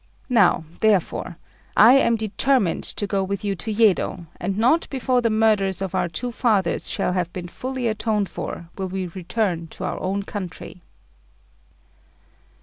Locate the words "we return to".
8.87-9.83